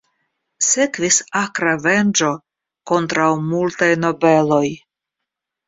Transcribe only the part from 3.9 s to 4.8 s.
nobeloj.